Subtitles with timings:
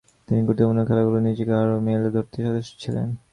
[0.27, 3.07] তিনি গুরুত্বপূর্ণ খেলাগুলোয় নিজেকে আরও মেলে ধরতে সচেষ্ট ছিলেন।